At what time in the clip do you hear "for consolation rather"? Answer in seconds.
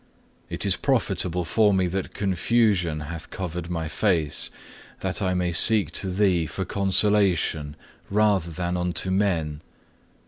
6.47-8.49